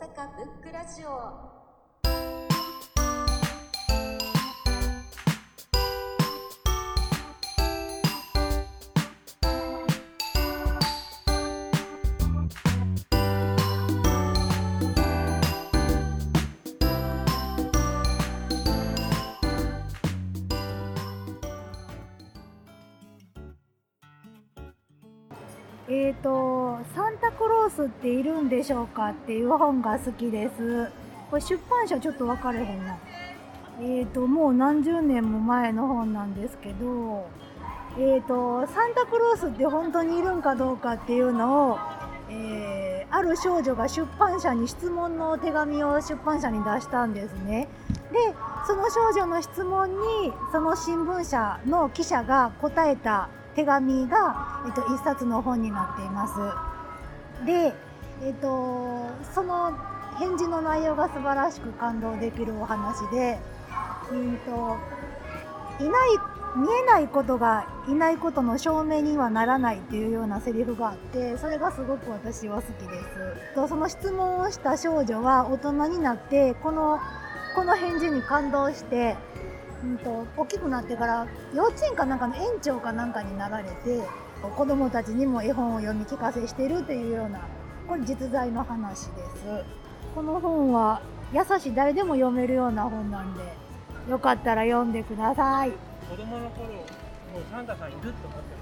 [0.00, 1.63] 阪ブックラジオ。
[25.88, 30.90] えーと「サンタクロースっているんでしょうか?」っていう本が好きです
[31.30, 32.96] これ出版社ちょっと分かれへんな
[33.80, 37.26] えーともう何十年も前の本なんですけど
[37.98, 41.78] えーとサンタクロースって本当にいるんかどうかっていうのを、
[42.30, 47.68] えーある少女が出版社に質問の手紙を出版社に出したんですね
[48.10, 48.34] で
[48.66, 56.34] その少女の質問にその新聞社の記者が答えた手紙が、えっと、一冊の本になっています。
[57.46, 57.74] で、
[58.22, 59.72] えっと、その
[60.18, 63.38] 返事の内容が素晴らしく感動できるお話で、
[64.10, 64.76] うんと、
[65.80, 77.00] いない見えないことがいないことの証明にはならないっていうようなセリフがあってそれがすごく私は好きですとその質問をした少女は大人になってこの
[77.56, 79.16] この返事に感動して
[79.84, 84.02] うんと大きくなってから幼稚園かなんかの園長かなんかになられて
[84.56, 87.40] 子どもたちにも絵本を読み聞かせしてるっていうような
[87.86, 89.44] これ実在の話です。
[90.14, 93.42] この本は優しい誰でも読めるような本なんで
[94.08, 95.72] よかったら読んでください。
[96.08, 96.80] 子供の頃も
[97.40, 98.54] うサンタさんいるって思って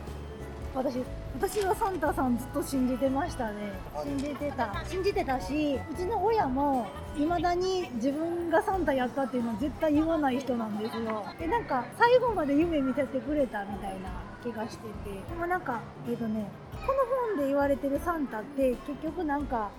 [0.74, 0.98] 私
[1.34, 3.72] 私はサンタさんずっと信じてましたね。
[4.02, 4.84] 信じてた。
[4.88, 11.24] 信じてたしうちの親もいまだに自分がサンタやったっていうのは絶対言わない人なんですよ。
[11.38, 14.10] でなんか最後まで夢見せてくれたみたいな
[14.42, 15.10] 気がしてて。
[15.10, 16.98] でもなんかえっ、とねこの
[17.34, 19.70] 本で言われてるサンタって結局なんか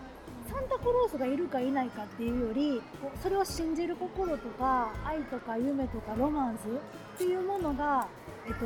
[0.50, 2.82] サンタクロースがいるかいないかっていうより
[3.22, 8.08] それを信じる心とか愛とか夢とかロマンスっていうものが、
[8.46, 8.66] えっと、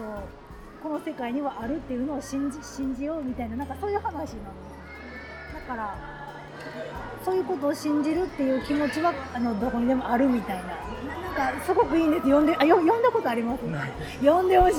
[0.81, 4.35] この世界にはあるっていうのを信じ信じようみたいななんかそういう話なんです
[5.53, 5.95] だから
[7.25, 10.63] そういうことを信じるっていう気持ちはあのどこにでもあるみたいな。
[11.35, 12.23] なんかすごくいいんです。
[12.23, 13.63] 読んであよ読んだことあります？
[14.23, 14.77] 読んでほしい。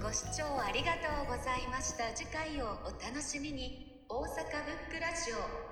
[0.00, 2.04] ご視聴ありがとうございました。
[2.14, 3.90] 次回をお楽しみに。
[4.08, 4.34] 大阪ブッ
[4.94, 5.71] クラジオ